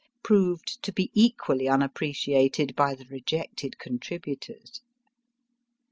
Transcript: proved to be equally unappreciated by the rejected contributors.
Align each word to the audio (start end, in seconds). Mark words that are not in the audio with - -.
proved 0.23 0.81
to 0.81 0.91
be 0.91 1.11
equally 1.13 1.69
unappreciated 1.69 2.75
by 2.75 2.95
the 2.95 3.05
rejected 3.05 3.77
contributors. 3.77 4.81